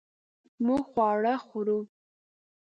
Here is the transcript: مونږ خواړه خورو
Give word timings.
مونږ 0.65 0.83
خواړه 0.91 1.33
خورو 1.47 1.79